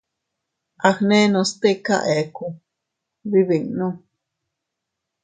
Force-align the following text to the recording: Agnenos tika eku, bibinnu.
Agnenos 0.89 1.49
tika 1.61 1.95
eku, 2.17 2.45
bibinnu. 3.29 3.87